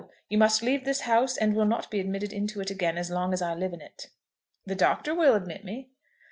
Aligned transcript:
You 0.29 0.39
must 0.39 0.63
leave 0.63 0.83
this 0.83 1.01
house, 1.01 1.37
and 1.37 1.53
will 1.55 1.67
not 1.67 1.91
be 1.91 1.99
admitted 1.99 2.33
into 2.33 2.59
it 2.59 2.71
again 2.71 2.97
as 2.97 3.11
long 3.11 3.33
as 3.33 3.41
I 3.43 3.53
live 3.53 3.71
in 3.73 3.81
it." 3.81 4.09
"The 4.65 4.73
Doctor 4.73 5.13
will 5.13 5.35
admit 5.35 5.63
me." 5.63 5.91